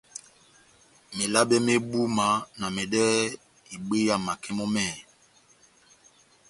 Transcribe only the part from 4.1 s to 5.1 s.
makɛ mɔ́ mɛ́hɛ́pi.